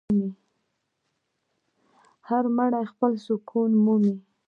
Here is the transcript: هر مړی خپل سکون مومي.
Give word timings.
هر 2.27 2.43
مړی 2.57 2.83
خپل 2.91 3.11
سکون 3.25 3.71
مومي. 3.83 4.15